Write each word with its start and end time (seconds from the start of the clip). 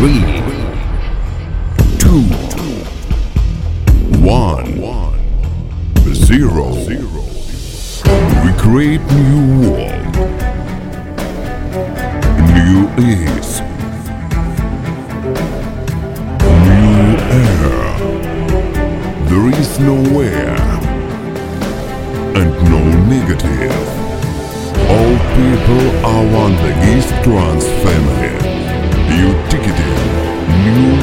Three, 0.00 0.24
two, 1.98 2.22
one, 4.24 4.80
zero. 6.14 6.68
We 8.42 8.50
create 8.58 9.02
new 9.12 9.60
world, 9.60 10.16
new 12.56 12.88
ease, 12.96 13.60
new 16.64 17.10
air. 17.44 17.74
There 19.28 19.48
is 19.60 19.70
nowhere 19.80 20.56
and 22.40 22.50
no 22.70 22.80
negative. 23.04 23.76
All 24.88 25.14
people 25.36 25.84
are 26.06 26.24
one 26.32 26.54
the 26.56 26.72
East 26.96 27.12
Trans 27.22 27.66
family. 27.84 28.49
You 29.19 29.33
ticketed 29.49 29.97
new 30.63 30.95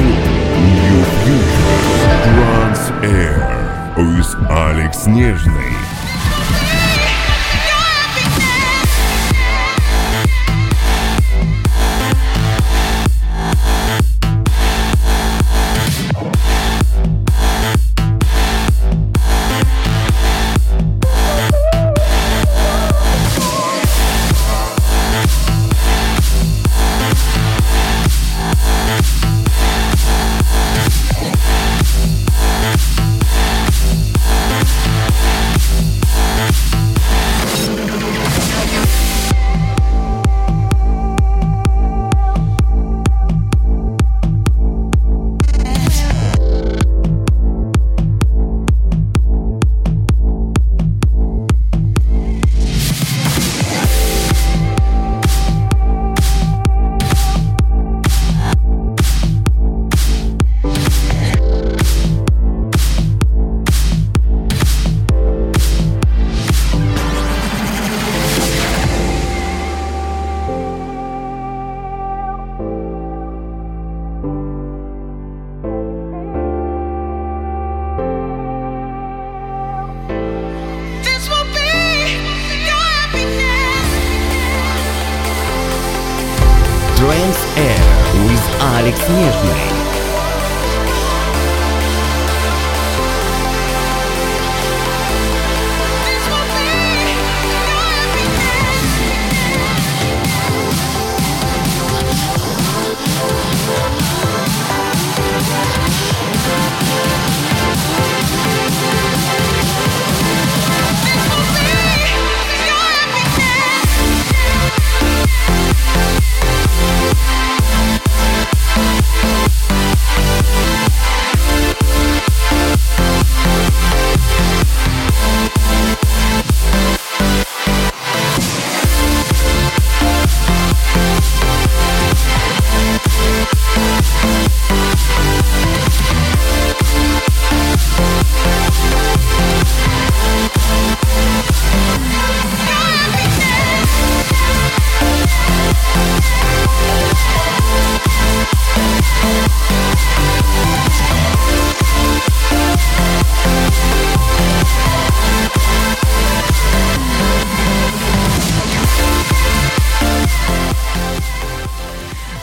new 0.77 0.99
future 1.23 1.77
Trans 2.23 2.83
Air 3.03 3.93
with 3.97 4.35
Alex 4.49 5.07
Нежный. 5.07 6.76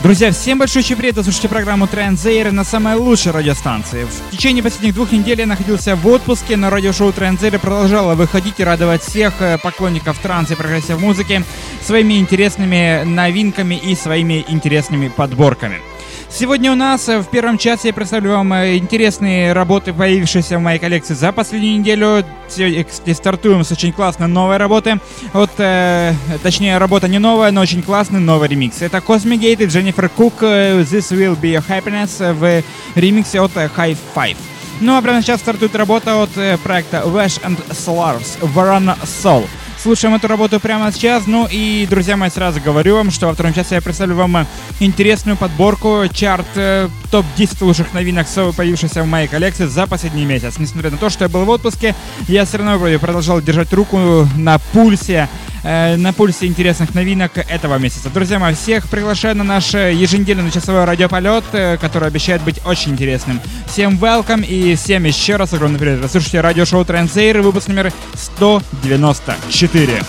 Друзья, 0.06 0.30
всем 0.30 0.60
большой 0.60 0.84
привет! 0.84 1.16
Вы 1.16 1.24
слушаете 1.24 1.48
программу 1.48 1.88
Trance 1.88 2.31
Air 2.31 2.52
на 2.52 2.62
самой 2.62 2.94
лучшей 2.94 3.32
радиостанции. 3.32 4.04
В 4.04 4.30
течение 4.30 4.62
последних 4.62 4.94
двух 4.94 5.10
недель 5.10 5.40
я 5.40 5.46
находился 5.46 5.96
в 5.96 6.06
отпуске, 6.06 6.54
но 6.56 6.70
радиошоу 6.70 7.12
Trance 7.12 7.43
Air 7.43 7.58
продолжало 7.58 8.14
выходить 8.14 8.60
и 8.60 8.62
радовать 8.62 9.02
всех 9.02 9.42
э, 9.42 9.58
поклонников 9.58 10.16
транса 10.20 10.52
и 10.52 10.56
progressive 10.56 11.00
музыки 11.00 11.42
своими 11.82 12.20
интересными 12.20 13.02
новинками 13.02 13.74
и 13.74 13.96
своими 13.96 14.44
интересными 14.46 15.08
подборками. 15.08 15.80
Сегодня 16.28 16.72
у 16.72 16.74
нас 16.74 17.08
э, 17.08 17.18
в 17.18 17.28
первом 17.28 17.56
часе 17.56 17.88
я 17.88 17.94
представлю 17.94 18.32
вам 18.32 18.52
э, 18.52 18.76
интересные 18.76 19.52
работы, 19.52 19.92
появившиеся 19.92 20.58
в 20.58 20.60
моей 20.60 20.78
коллекции 20.78 21.14
за 21.14 21.32
последнюю 21.32 21.78
неделю. 21.78 22.24
Кстати, 22.48 23.12
стартуем 23.12 23.64
с 23.64 23.72
очень 23.72 23.92
классной 23.92 24.26
новой 24.26 24.56
работы. 24.56 25.00
Вот, 25.32 25.50
э, 25.58 26.12
точнее, 26.42 26.78
работа 26.78 27.08
не 27.08 27.18
новая, 27.18 27.52
но 27.52 27.60
очень 27.60 27.82
классный 27.82 28.20
новый 28.20 28.48
ремикс. 28.48 28.82
Это 28.82 28.98
Cosmigate 28.98 29.62
и 29.62 29.66
Дженнифер 29.66 30.08
Кук 30.08 30.42
э, 30.42 30.80
This 30.82 31.16
Will 31.16 31.40
Be 31.40 31.54
Your 31.54 31.64
Happiness 31.66 32.32
в 32.34 32.62
ремиксе 32.98 33.40
от 33.40 33.52
High 33.52 33.96
Five. 34.14 34.36
Ну 34.80 34.96
а 34.96 35.02
прямо 35.02 35.22
сейчас 35.22 35.40
стартует 35.40 35.74
работа 35.74 36.22
от 36.22 36.30
проекта 36.60 37.02
Vash 37.06 37.40
and 37.42 37.58
Slars 37.70 38.38
Varana 38.54 38.98
Soul. 39.04 39.46
Слушаем 39.86 40.16
эту 40.16 40.26
работу 40.26 40.58
прямо 40.58 40.90
сейчас. 40.90 41.28
Ну 41.28 41.46
и, 41.48 41.86
друзья 41.88 42.16
мои, 42.16 42.28
сразу 42.28 42.60
говорю 42.60 42.96
вам, 42.96 43.12
что 43.12 43.28
во 43.28 43.34
втором 43.34 43.54
часе 43.54 43.76
я 43.76 43.80
представлю 43.80 44.16
вам 44.16 44.38
э, 44.38 44.46
интересную 44.80 45.36
подборку, 45.36 46.02
чарт 46.12 46.44
э, 46.56 46.88
топ-10 47.12 47.64
лучших 47.64 47.94
новинок, 47.94 48.26
появившихся 48.56 49.04
в 49.04 49.06
моей 49.06 49.28
коллекции 49.28 49.66
за 49.66 49.86
последний 49.86 50.24
месяц. 50.24 50.58
Несмотря 50.58 50.90
на 50.90 50.96
то, 50.96 51.08
что 51.08 51.22
я 51.22 51.28
был 51.28 51.44
в 51.44 51.48
отпуске, 51.50 51.94
я 52.26 52.44
все 52.44 52.58
равно 52.58 52.78
вроде 52.78 52.98
продолжал 52.98 53.40
держать 53.40 53.72
руку 53.72 54.28
на 54.34 54.58
пульсе 54.72 55.28
э, 55.66 55.96
на 55.96 56.12
пульсе 56.12 56.46
интересных 56.46 56.94
новинок 56.94 57.36
этого 57.36 57.76
месяца. 57.78 58.08
Друзья 58.10 58.38
мои, 58.38 58.54
всех 58.54 58.88
приглашаю 58.88 59.36
на 59.36 59.44
наш 59.44 59.74
э, 59.74 59.92
еженедельный 59.92 60.50
часовой 60.50 60.84
радиополет, 60.84 61.44
э, 61.52 61.76
который 61.78 62.08
обещает 62.08 62.42
быть 62.42 62.60
очень 62.64 62.92
интересным. 62.92 63.40
Всем 63.66 63.98
welcome 63.98 64.44
и 64.46 64.74
всем 64.76 65.04
еще 65.04 65.36
раз 65.36 65.52
огромный 65.52 65.78
привет. 65.78 66.00
Вы 66.00 66.08
слушаете 66.08 66.40
радиошоу 66.40 66.84
Трансейр, 66.84 67.40
выпуск 67.42 67.68
номер 67.68 67.92
194. 68.14 70.02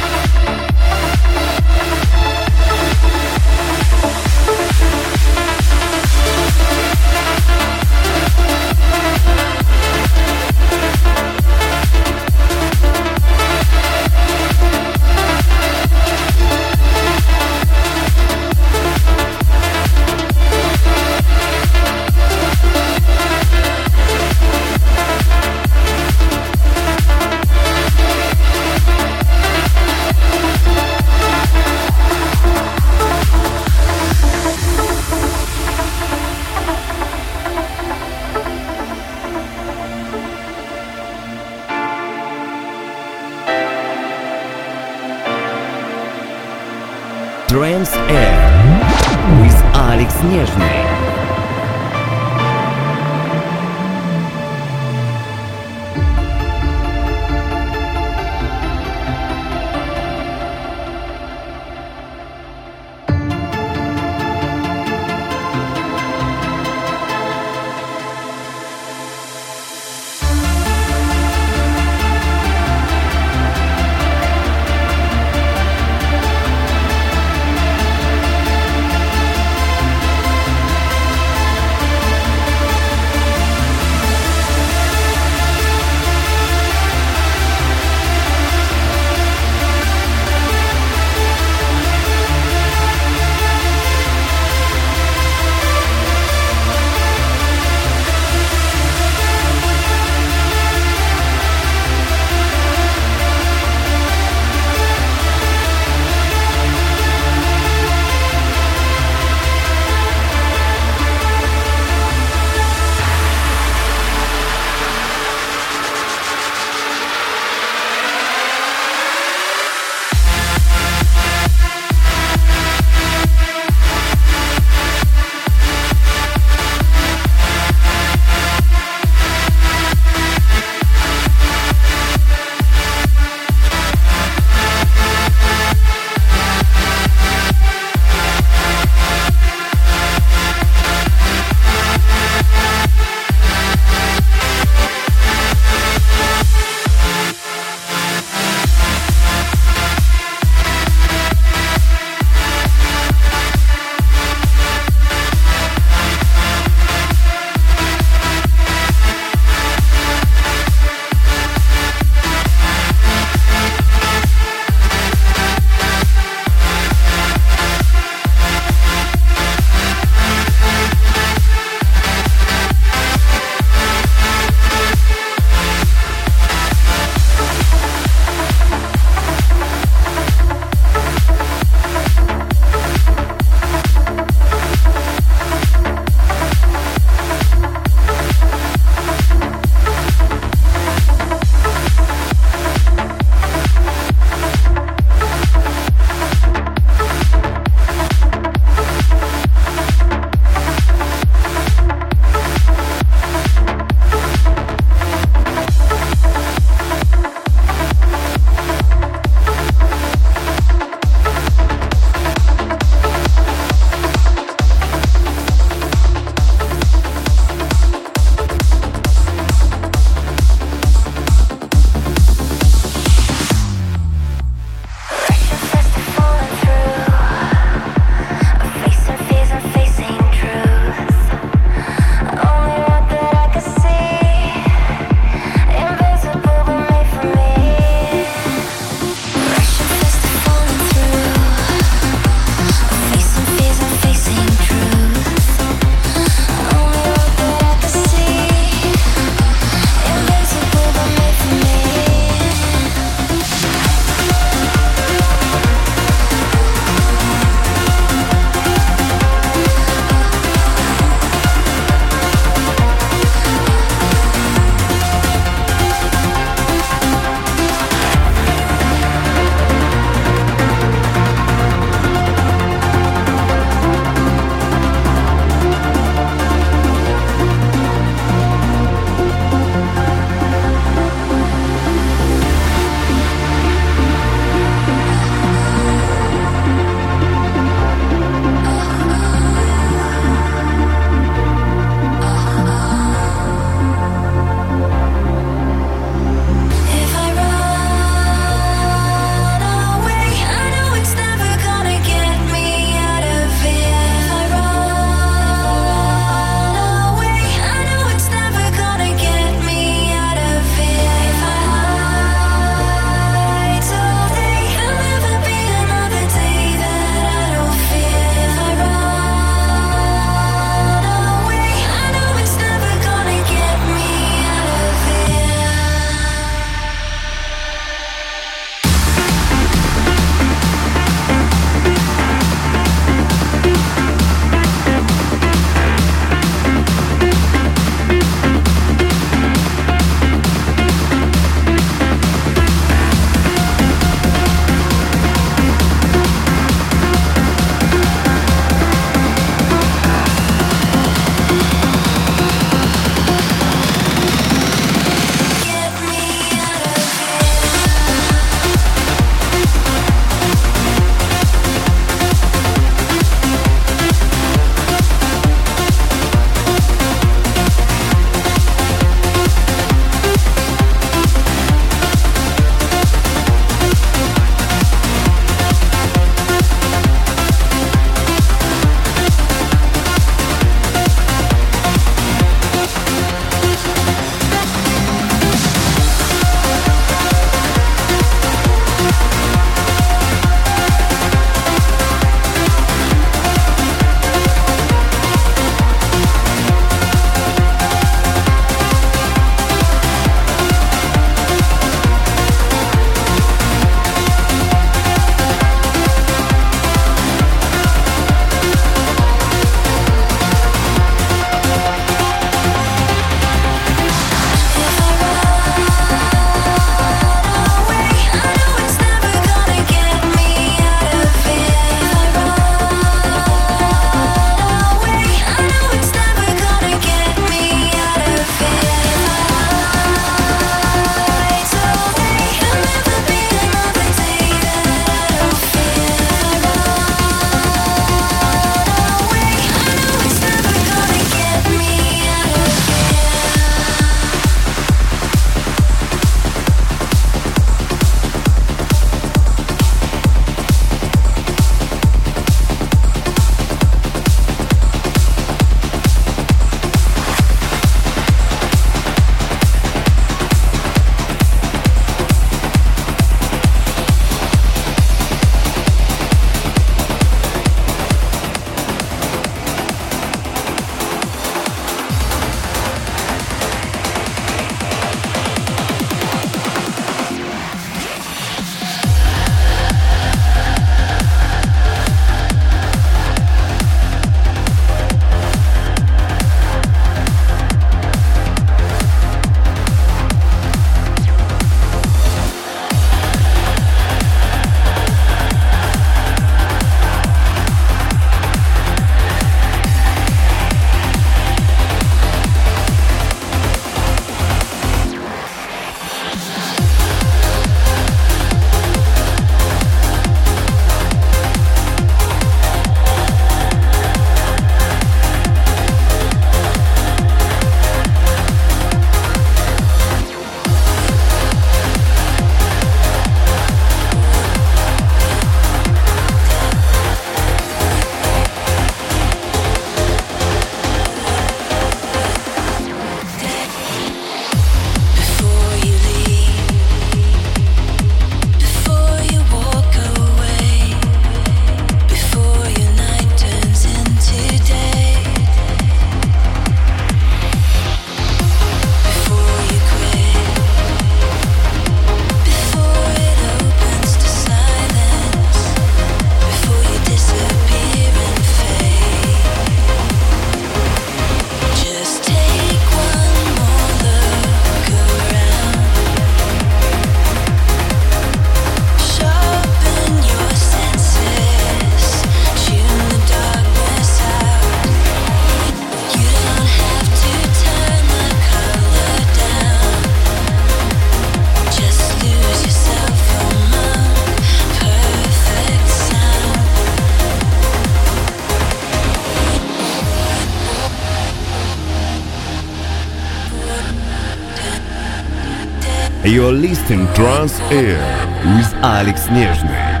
You're 596.23 596.53
listening 596.53 597.07
Trans 597.15 597.59
Air 597.71 597.97
with 598.45 598.71
Alex 598.83 599.25
Nezhny. 599.25 600.00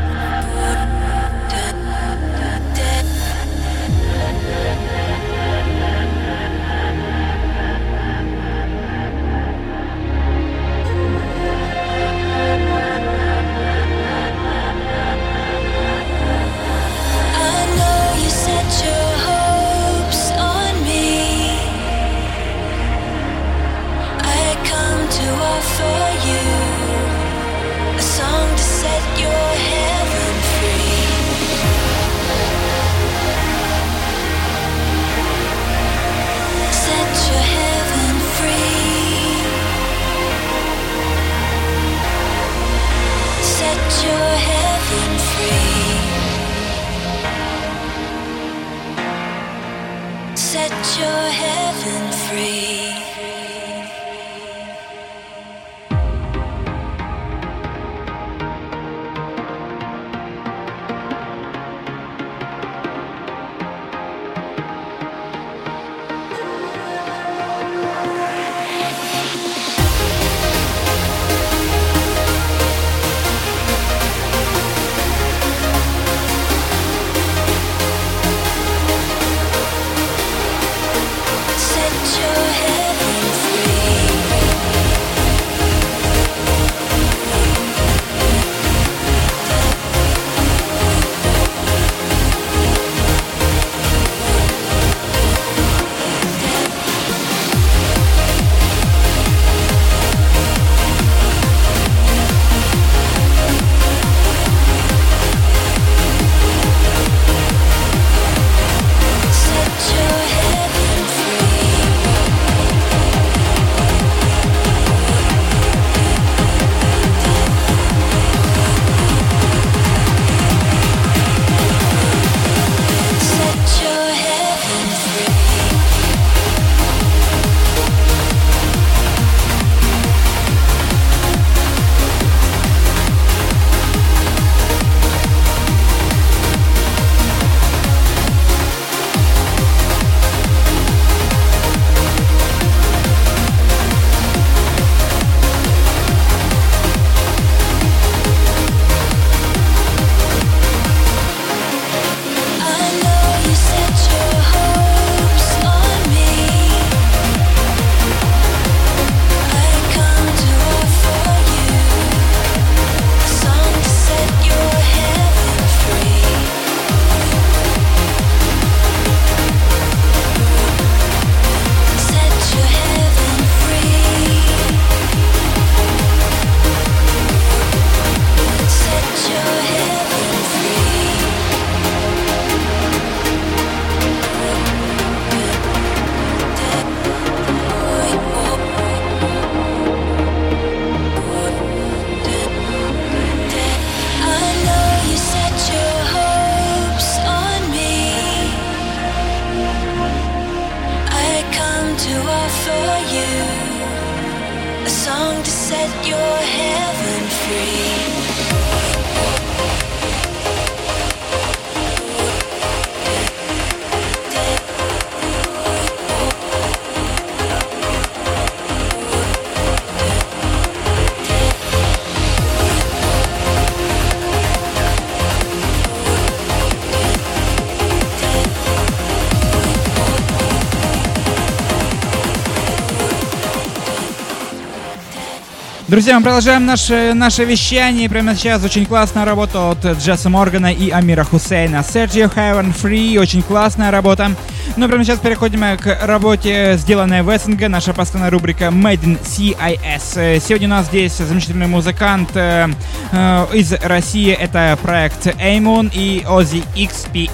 Друзья, 235.91 236.17
мы 236.17 236.23
продолжаем 236.23 236.65
наше, 236.65 237.13
наше 237.13 237.43
вещание. 237.43 238.07
Прямо 238.07 238.33
сейчас 238.33 238.63
очень 238.63 238.85
классная 238.85 239.25
работа 239.25 239.71
от 239.71 239.85
Джесса 239.85 240.29
Моргана 240.29 240.71
и 240.71 240.89
Амира 240.89 241.25
Хусейна. 241.25 241.79
Sergio 241.79 242.33
Heaven 242.33 242.73
Free. 242.73 243.19
Очень 243.19 243.41
классная 243.41 243.91
работа. 243.91 244.31
Ну, 244.77 244.87
прямо 244.87 245.03
сейчас 245.03 245.19
переходим 245.19 245.77
к 245.77 245.99
работе, 246.03 246.77
сделанной 246.77 247.23
в 247.23 247.37
СНГ. 247.37 247.67
Наша 247.67 247.93
постоянная 247.93 248.31
рубрика 248.31 248.67
Made 248.67 249.03
in 249.03 249.19
CIS. 249.21 250.39
Сегодня 250.39 250.67
у 250.67 250.71
нас 250.71 250.85
здесь 250.85 251.17
замечательный 251.17 251.67
музыкант 251.67 252.29
э, 252.35 252.69
э, 253.11 253.47
из 253.51 253.73
России. 253.73 254.31
Это 254.31 254.79
проект 254.81 255.27
Aimon 255.27 255.91
и 255.93 256.23
Ozzy 256.25 256.63
XPM. 256.73 257.29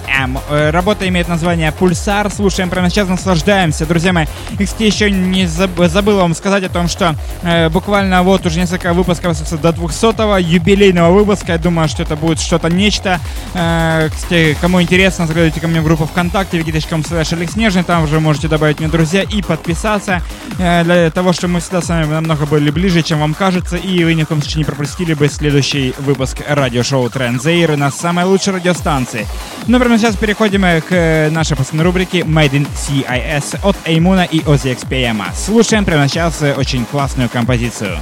Э, 0.49 0.71
Работа 0.71 1.07
имеет 1.07 1.27
название 1.27 1.71
Пульсар. 1.71 2.31
Слушаем 2.31 2.69
прямо 2.69 2.89
сейчас, 2.89 3.07
наслаждаемся. 3.07 3.85
Друзья 3.85 4.13
мои, 4.13 4.25
кстати, 4.59 4.83
еще 4.83 5.11
не 5.11 5.45
заб- 5.45 5.87
забыл 5.89 6.17
вам 6.17 6.33
сказать 6.33 6.63
о 6.63 6.69
том, 6.69 6.87
что 6.87 7.15
э, 7.43 7.69
буквально 7.69 8.23
вот 8.23 8.45
уже 8.45 8.59
несколько 8.59 8.93
выпусков 8.93 9.37
до 9.61 9.69
200-го 9.69 10.37
юбилейного 10.37 11.11
выпуска. 11.11 11.53
Я 11.53 11.57
думаю, 11.57 11.87
что 11.87 12.03
это 12.03 12.15
будет 12.15 12.39
что-то 12.39 12.69
нечто. 12.69 13.19
Э, 13.53 14.09
кстати, 14.13 14.57
кому 14.59 14.81
интересно, 14.81 15.27
заглядывайте 15.27 15.61
ко 15.61 15.67
мне 15.67 15.81
в 15.81 15.83
группу 15.83 16.05
ВКонтакте, 16.05 16.59
wiki.com 16.59 17.01
slash 17.01 17.33
Алекс 17.33 17.55
Нежный. 17.55 17.83
Там 17.83 18.03
уже 18.03 18.19
можете 18.19 18.47
добавить 18.47 18.79
мне 18.79 18.89
друзья 18.89 19.21
и 19.21 19.41
подписаться 19.41 20.21
э, 20.57 20.83
для 20.83 21.11
того, 21.11 21.31
чтобы 21.33 21.53
мы 21.55 21.59
всегда 21.59 21.81
с 21.81 21.89
вами 21.89 22.05
намного 22.05 22.45
были 22.45 22.71
ближе, 22.71 23.03
чем 23.03 23.19
вам 23.19 23.33
кажется, 23.33 23.77
и 23.77 24.03
вы 24.03 24.15
ни 24.15 24.23
в 24.23 24.27
коем 24.27 24.41
случае 24.41 24.59
не 24.59 24.65
пропустили 24.65 25.13
бы 25.13 25.27
следующий 25.27 25.93
выпуск 25.99 26.37
радиошоу 26.47 27.09
Транзейры 27.09 27.75
на 27.77 27.91
самой 27.91 28.25
лучшей 28.25 28.53
радиостанции. 28.53 29.27
Ну, 29.67 29.79
прямо 29.79 29.97
сейчас 29.97 30.06
переходим 30.15 30.63
э, 30.65 30.81
к 30.81 30.91
э, 30.91 31.29
нашей 31.29 31.57
последней 31.57 31.83
рубрике 31.83 32.19
Made 32.19 32.51
in 32.51 32.67
CIS 32.75 33.59
от 33.63 33.75
Эймуна 33.85 34.23
и 34.23 34.39
Ozzy 34.39 34.75
XPM. 34.75 35.23
Слушаем 35.35 35.85
прямо 35.85 36.07
сейчас 36.07 36.41
э, 36.41 36.53
очень 36.53 36.85
классную 36.85 37.29
композицию. 37.29 37.97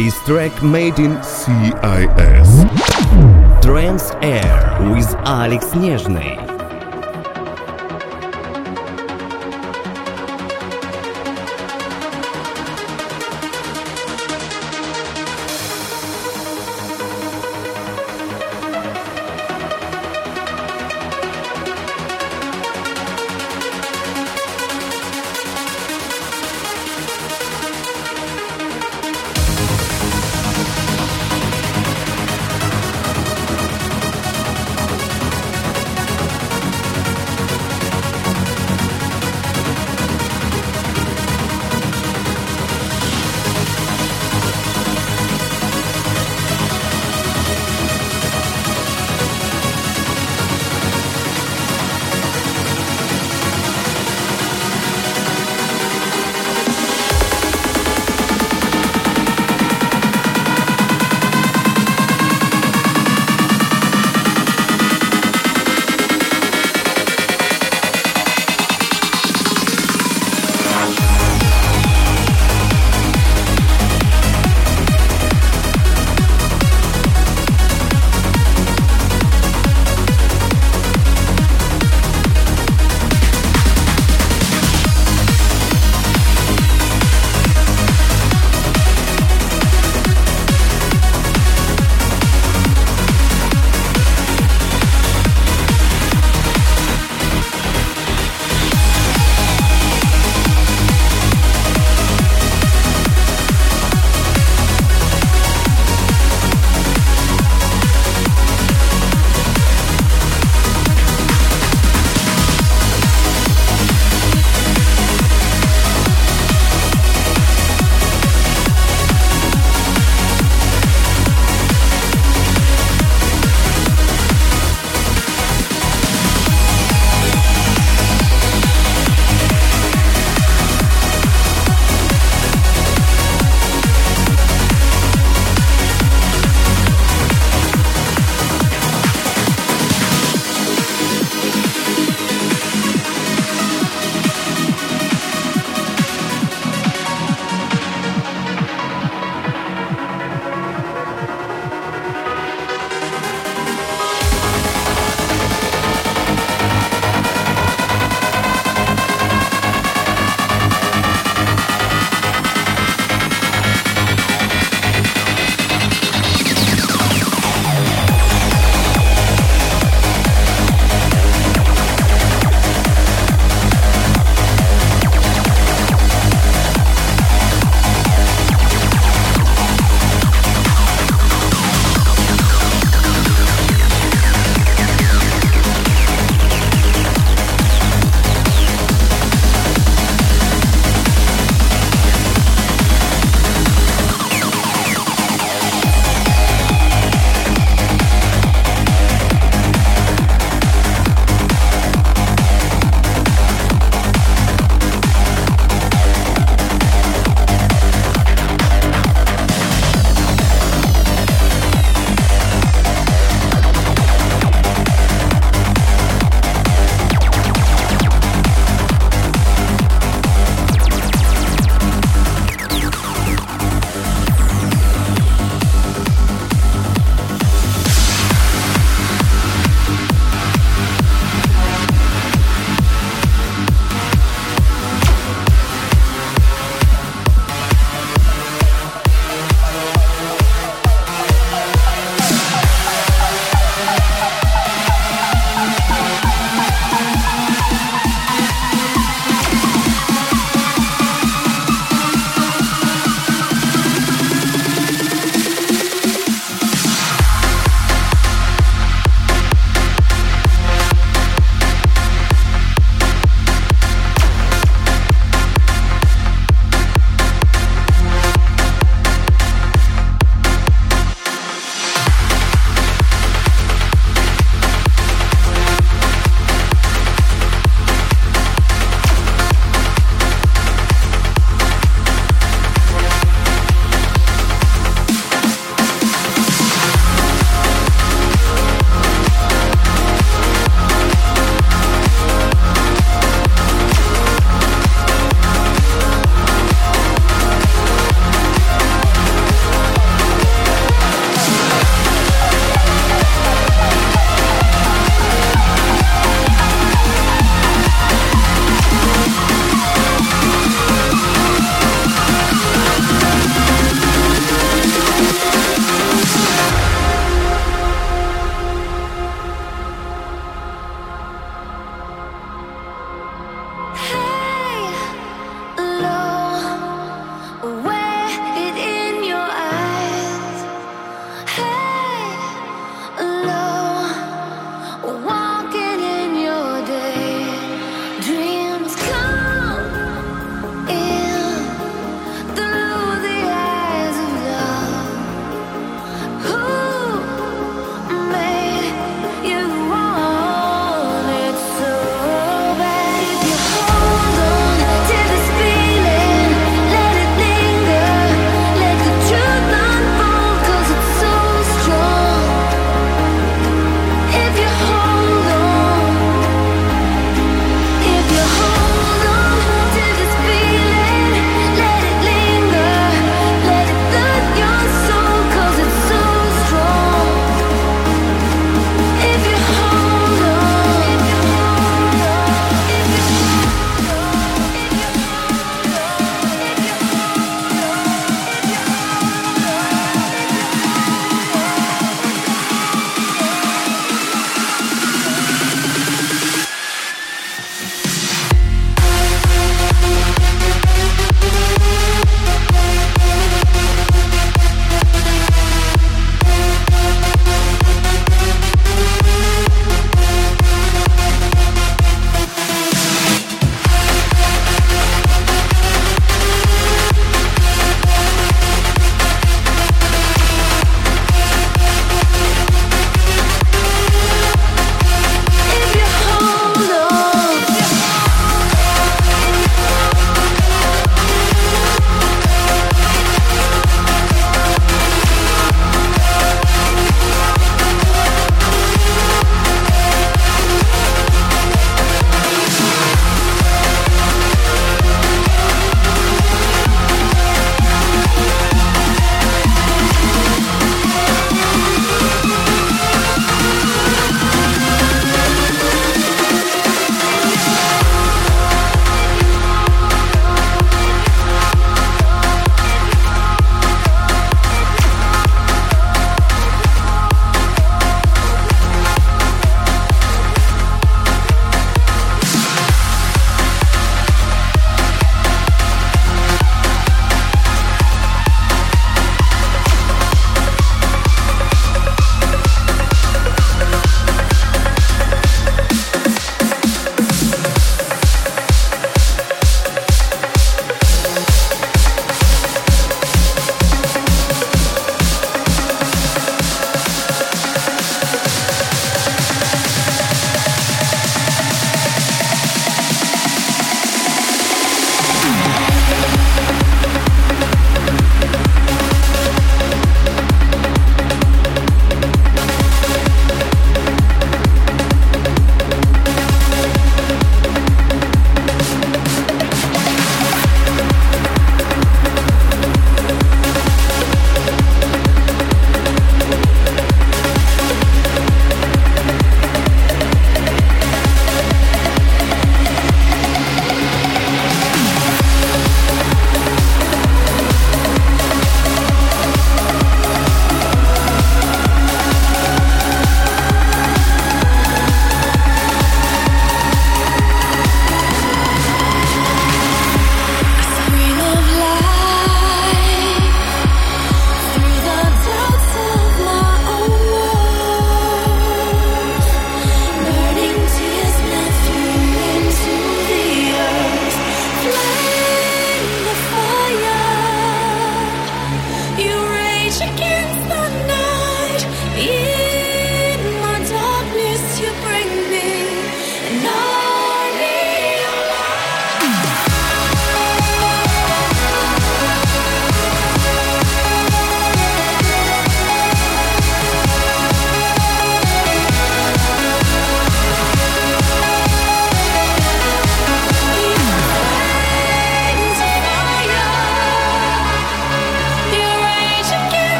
This 0.00 0.18
track 0.24 0.62
made 0.62 0.98
in 0.98 1.22
CIS. 1.22 2.64
Trans 3.62 4.10
Air 4.22 4.78
with 4.90 5.14
Alex 5.24 5.66
Нежный. 5.74 6.39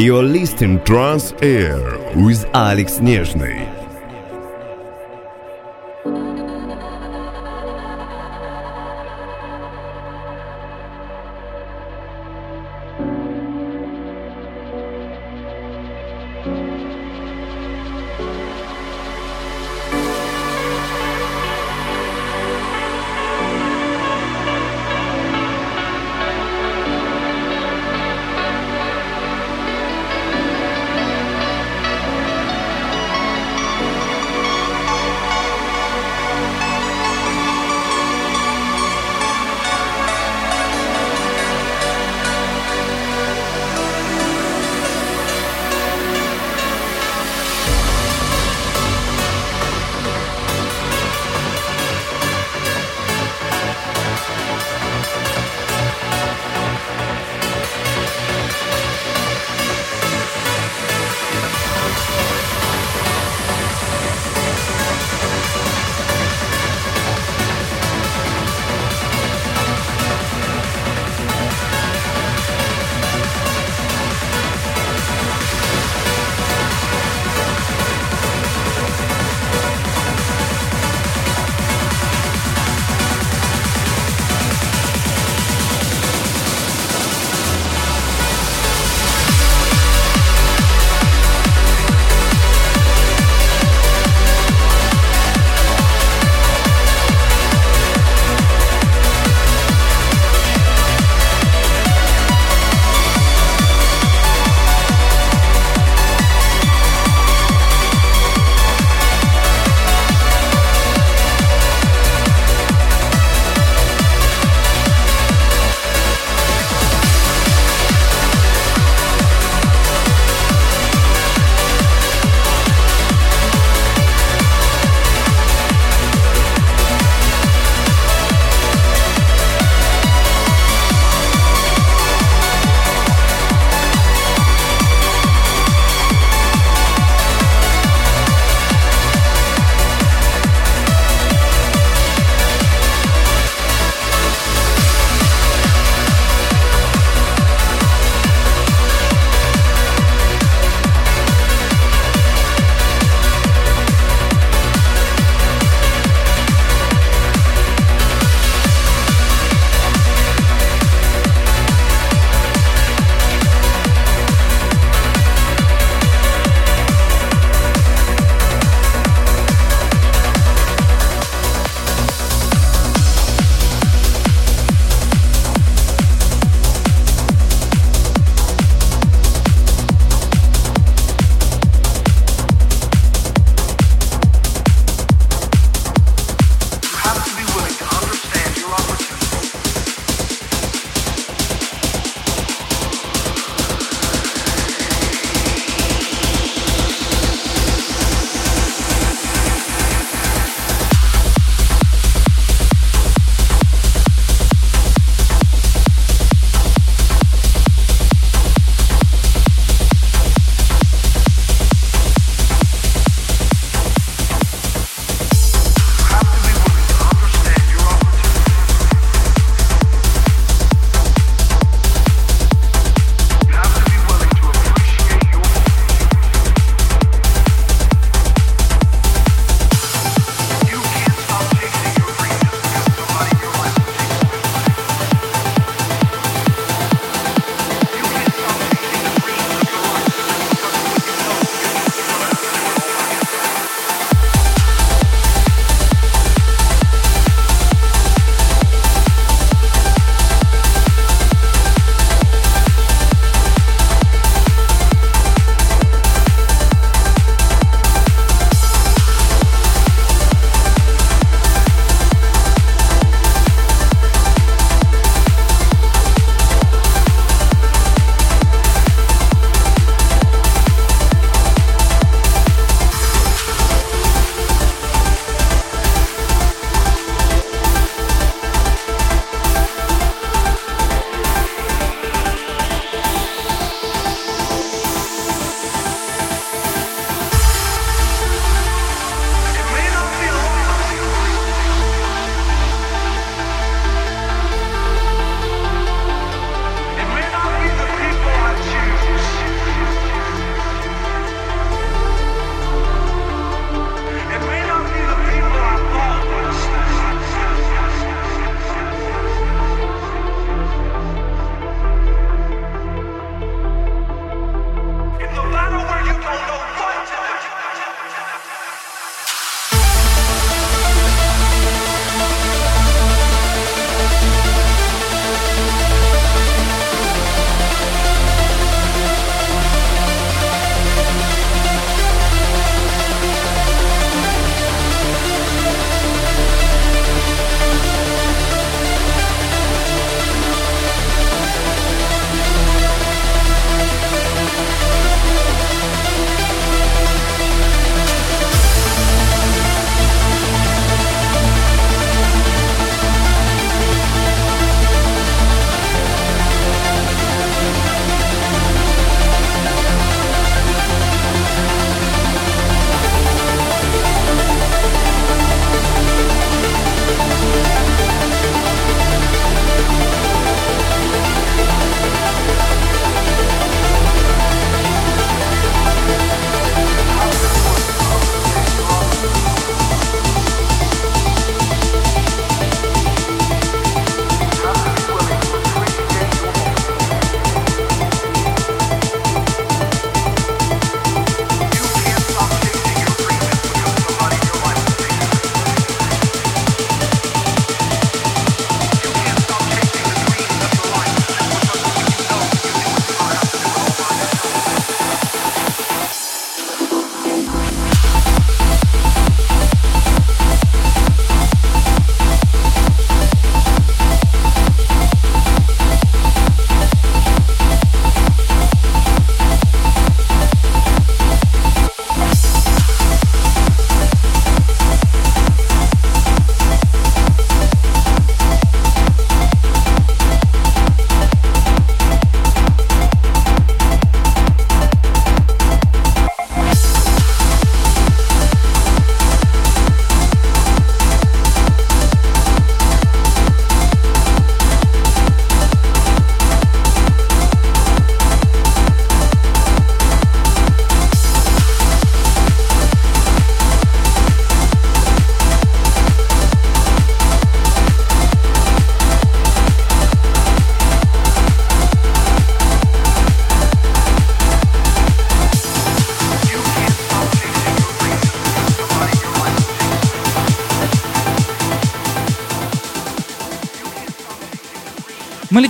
You're 0.00 0.22
listening 0.22 0.82
Trans 0.84 1.34
Air 1.42 1.98
with 2.16 2.46
Alex 2.54 3.00
Nezhny. 3.00 3.69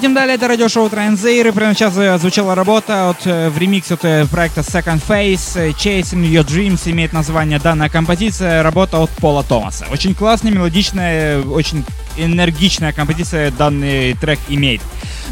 Летим 0.01 0.15
далее, 0.15 0.37
это 0.37 0.49
радиошоу 0.49 0.89
Транзейр, 0.89 1.49
и 1.49 1.51
прямо 1.51 1.75
сейчас 1.75 1.95
э, 1.99 2.17
звучала 2.17 2.55
работа 2.55 3.11
от, 3.11 3.27
э, 3.27 3.51
в 3.51 3.59
ремиксе 3.59 3.95
от 3.95 4.05
э, 4.07 4.25
проекта 4.25 4.63
Second 4.63 4.99
Phase, 5.07 5.75
Chasing 5.77 6.25
Your 6.25 6.43
Dreams 6.43 6.91
имеет 6.91 7.13
название 7.13 7.59
данная 7.59 7.91
композиция, 7.91 8.63
работа 8.63 8.99
от 8.99 9.11
Пола 9.11 9.45
Томаса. 9.45 9.85
Очень 9.93 10.15
классная, 10.15 10.53
мелодичная, 10.53 11.43
очень 11.43 11.85
энергичная 12.17 12.93
композиция 12.93 13.51
данный 13.51 14.15
трек 14.15 14.39
имеет. 14.49 14.81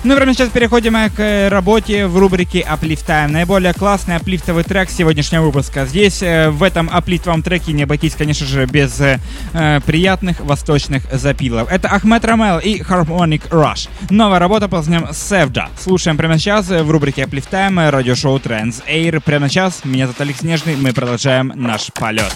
Ну 0.05 0.15
и 0.15 0.17
прямо 0.17 0.33
сейчас 0.33 0.51
переходим 0.51 0.97
э, 0.97 1.11
к 1.11 1.51
работе 1.51 2.07
в 2.07 2.17
рубрике 2.19 2.61
Uplift 2.61 3.05
Time. 3.07 3.29
Наиболее 3.29 3.75
классный 3.75 4.17
аплифтовый 4.17 4.63
трек 4.63 4.91
сегодняшнего 4.91 5.43
выпуска. 5.43 5.87
Здесь 5.87 6.23
э, 6.23 6.51
в 6.51 6.63
этом 6.63 6.89
аплифтовом 6.93 7.43
треке 7.43 7.73
не 7.73 7.83
обойтись, 7.83 8.15
конечно 8.15 8.47
же, 8.47 8.67
без 8.67 9.01
э, 9.01 9.19
э, 9.55 9.81
приятных 9.85 10.41
восточных 10.41 11.03
запилов. 11.13 11.69
Это 11.71 11.89
Ахмед 11.89 12.25
Рамел 12.25 12.59
и 12.61 12.81
Harmonic 12.81 13.49
Rush. 13.51 13.89
Новая 14.11 14.39
работа 14.39 14.69
под 14.69 14.87
названием 14.87 15.09
Sevja. 15.11 15.69
Слушаем 15.79 16.17
прямо 16.17 16.39
сейчас 16.39 16.69
в 16.69 16.91
рубрике 16.91 17.23
Uplift 17.23 17.51
Time 17.51 17.91
радиошоу 17.91 18.39
Trends 18.39 18.83
Air. 18.89 19.21
Прямо 19.21 19.49
сейчас 19.49 19.85
меня 19.85 20.07
зовут 20.07 20.21
Алекс 20.21 20.43
Нежный. 20.43 20.77
Мы 20.77 20.93
продолжаем 20.93 21.53
наш 21.57 21.93
полет. 21.93 22.33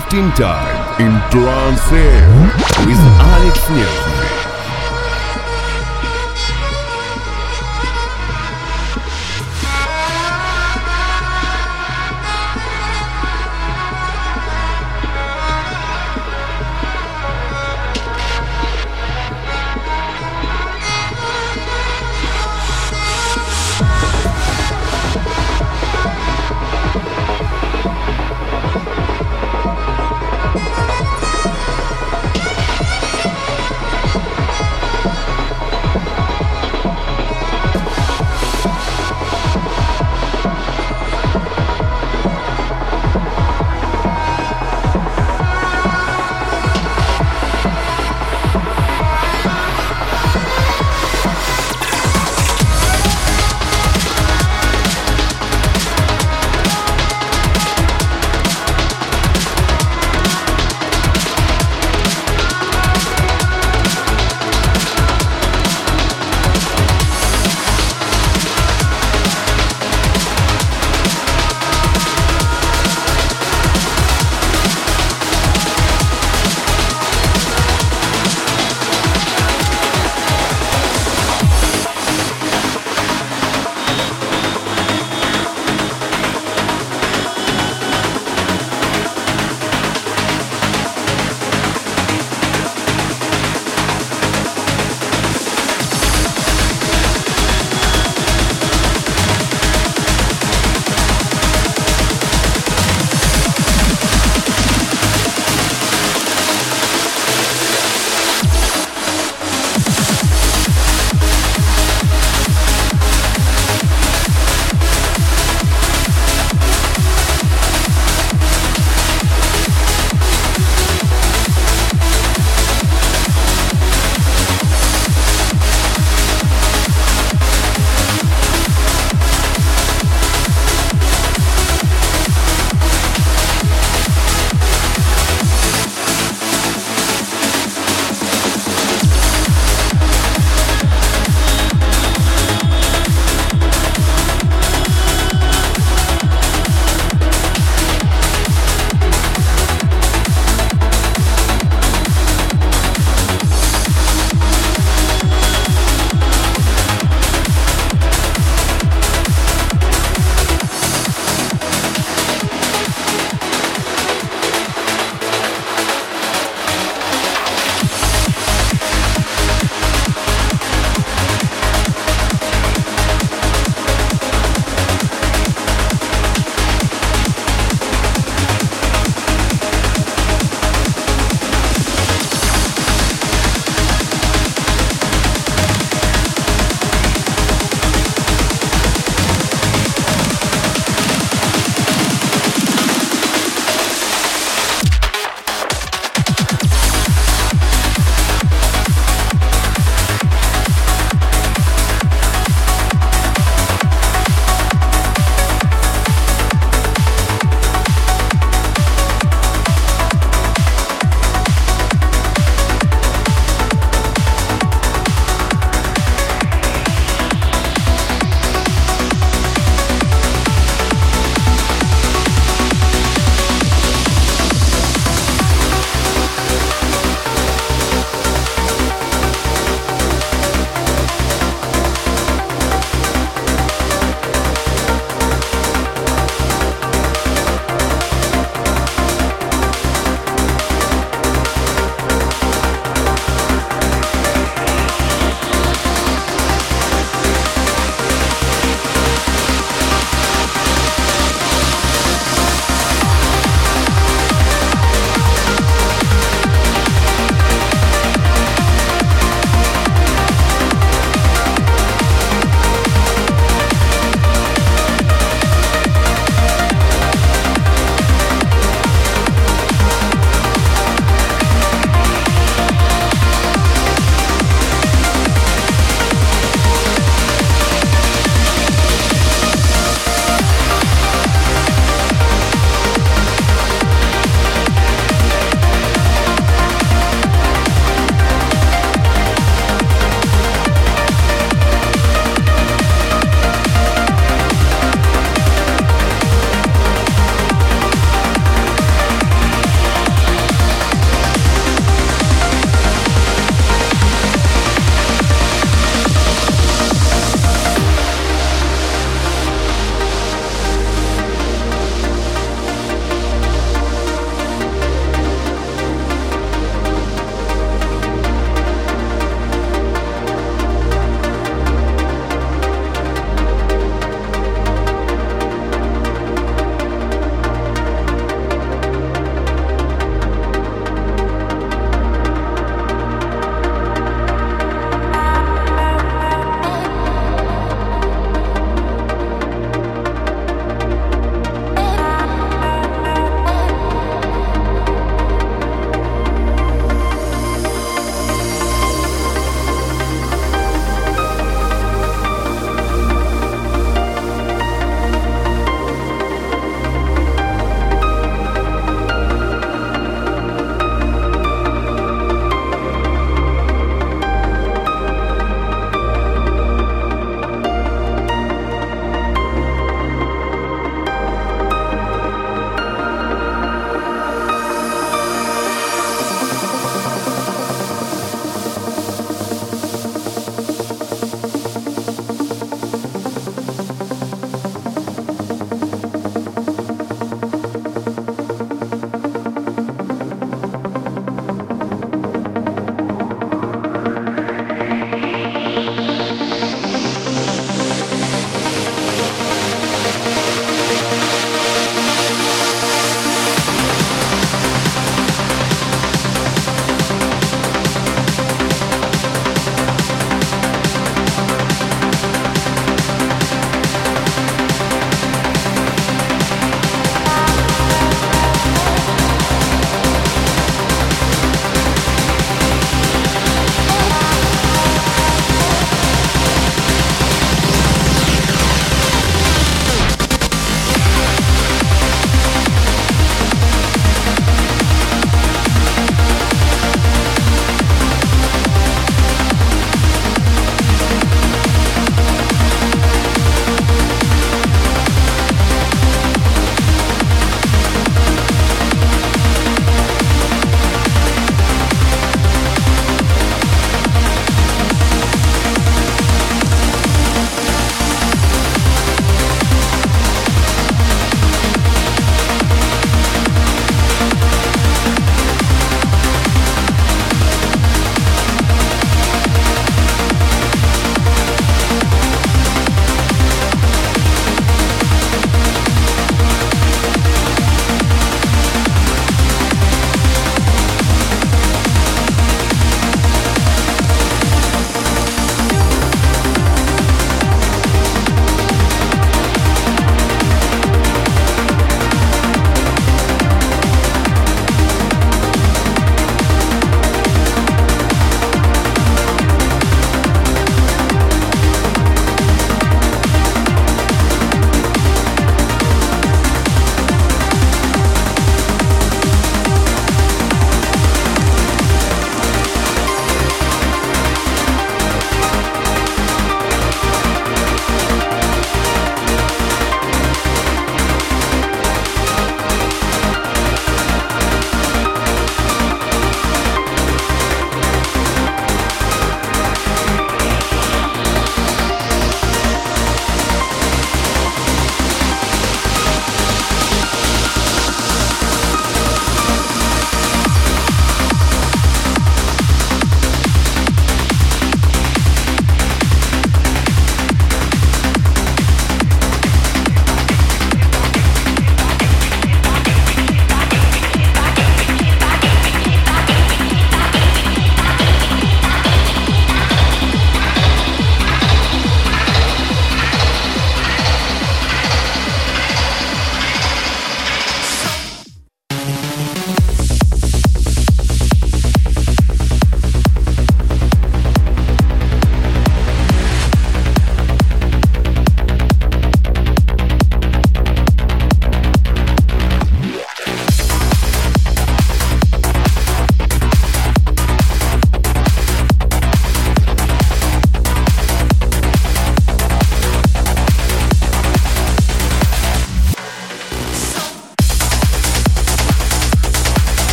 15 0.00 0.32
times 0.32 0.74
Time 0.94 1.00
in 1.00 1.30
Trance 1.30 1.92
Air 1.92 2.28
with 2.84 2.98
Alex 2.98 3.70
Nielsen. 3.70 4.13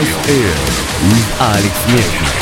Trans 0.00 0.16
Air 0.28 0.54
with. 1.92 2.40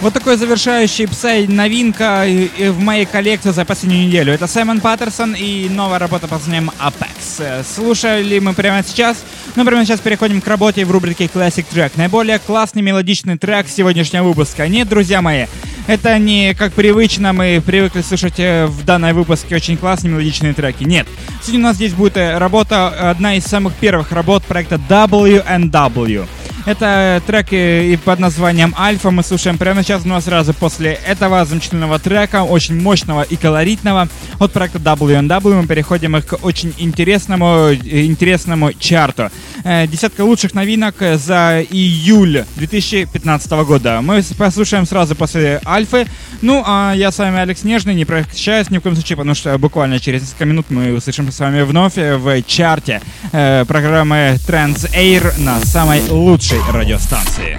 Вот 0.00 0.14
такой 0.14 0.36
завершающий 0.36 1.06
псай 1.06 1.46
новинка 1.46 2.24
в 2.58 2.78
моей 2.80 3.04
коллекции 3.04 3.50
за 3.50 3.64
последнюю 3.64 4.06
неделю. 4.06 4.32
Это 4.32 4.46
Саймон 4.46 4.80
Паттерсон 4.80 5.34
и 5.34 5.68
новая 5.68 5.98
работа 5.98 6.26
под 6.26 6.38
названием 6.38 6.70
Apex. 6.80 7.64
Слушали 7.64 8.38
мы 8.38 8.54
прямо 8.54 8.82
сейчас. 8.82 9.18
Ну, 9.56 9.64
прямо 9.64 9.84
сейчас 9.84 10.00
переходим 10.00 10.40
к 10.40 10.46
работе 10.48 10.84
в 10.84 10.90
рубрике 10.90 11.26
Classic 11.26 11.66
Track. 11.72 11.92
Наиболее 11.96 12.38
классный 12.38 12.82
мелодичный 12.82 13.36
трек 13.36 13.68
сегодняшнего 13.68 14.24
выпуска. 14.24 14.66
Нет, 14.66 14.88
друзья 14.88 15.20
мои, 15.20 15.46
это 15.86 16.18
не 16.18 16.54
как 16.54 16.72
привычно 16.72 17.32
мы 17.32 17.62
привыкли 17.64 18.00
слушать 18.00 18.38
э, 18.38 18.66
в 18.66 18.84
данной 18.84 19.12
выпуске 19.12 19.54
очень 19.54 19.76
классные 19.76 20.12
мелодичные 20.12 20.54
треки. 20.54 20.84
Нет. 20.84 21.06
Сегодня 21.42 21.60
у 21.60 21.68
нас 21.68 21.76
здесь 21.76 21.94
будет 21.94 22.18
э, 22.18 22.36
работа, 22.36 23.10
одна 23.10 23.34
из 23.34 23.44
самых 23.44 23.74
первых 23.74 24.12
работ 24.12 24.44
проекта 24.44 24.78
WNW. 24.88 26.26
Это 26.66 27.22
трек 27.26 27.52
э, 27.54 27.92
и 27.92 27.96
под 27.96 28.18
названием 28.18 28.74
Альфа 28.78 29.10
мы 29.10 29.22
слушаем 29.22 29.56
прямо 29.56 29.82
сейчас, 29.82 30.04
но 30.04 30.20
сразу 30.20 30.52
после 30.52 30.92
этого 30.92 31.42
замечательного 31.46 31.98
трека, 31.98 32.42
очень 32.42 32.78
мощного 32.80 33.22
и 33.22 33.36
колоритного 33.36 34.08
от 34.38 34.52
проекта 34.52 34.78
WNW 34.78 35.62
мы 35.62 35.66
переходим 35.66 36.20
к 36.20 36.38
очень 36.42 36.74
интересному, 36.76 37.70
э, 37.70 38.04
интересному 38.04 38.74
чарту. 38.74 39.30
Э, 39.64 39.86
Десятка 39.86 40.22
лучших 40.22 40.54
новинок 40.54 40.96
э, 41.00 41.16
за 41.18 41.64
июль 41.70 42.44
2015 42.56 43.50
года. 43.64 44.00
Мы 44.02 44.22
послушаем 44.36 44.86
сразу 44.86 45.14
после 45.14 45.60
Альфы. 45.66 46.06
Ну, 46.40 46.62
а 46.66 46.92
я 46.94 47.12
с 47.12 47.18
вами 47.18 47.38
Алекс 47.38 47.64
Нежный, 47.64 47.94
не 47.94 48.04
прощаюсь 48.04 48.70
ни 48.70 48.78
в 48.78 48.80
коем 48.80 48.94
случае, 48.94 49.16
потому 49.16 49.34
что 49.34 49.56
буквально 49.58 50.00
через 50.00 50.22
несколько 50.22 50.44
минут 50.46 50.66
мы 50.70 50.94
услышимся 50.94 51.32
с 51.32 51.40
вами 51.40 51.62
вновь 51.62 51.98
э, 51.98 52.16
в 52.16 52.42
чарте 52.42 53.00
программы 53.30 54.38
Trans 54.46 54.90
Air 54.94 55.40
на 55.40 55.60
самой 55.60 56.02
лучшей 56.08 56.58
радиостанции. 56.72 57.56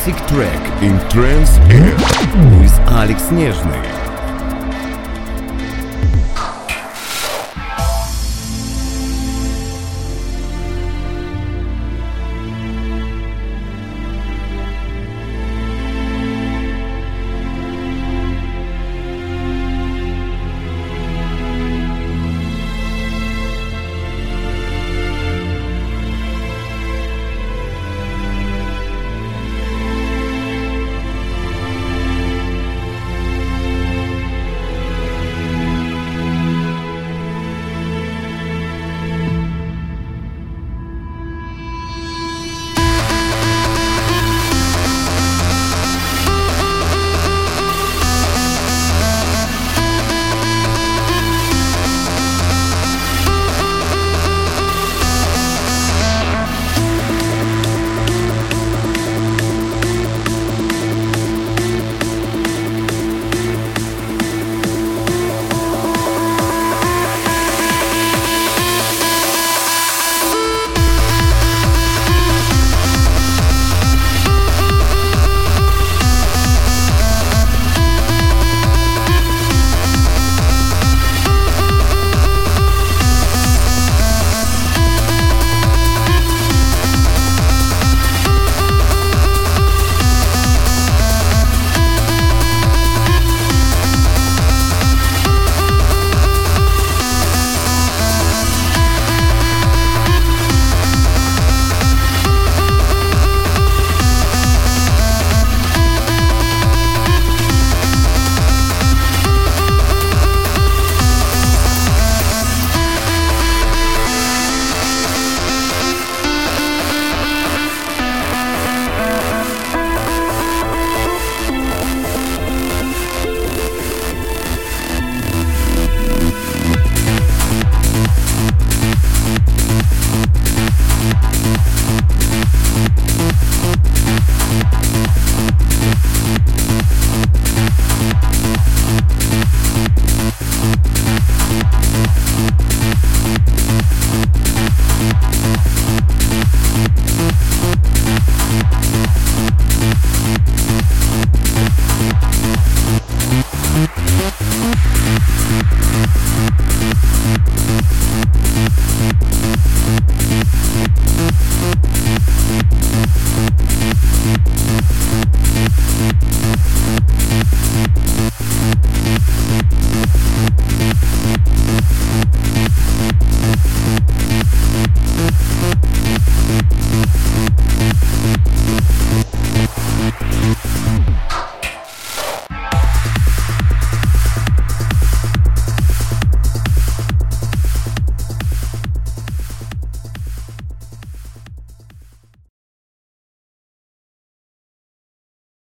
Classic 0.00 0.16
Track 0.26 0.82
in 0.82 0.98
Trans 1.10 1.50
Air 1.68 1.92
with 2.58 2.72
Alex 2.88 3.24
Нежный. 3.24 3.89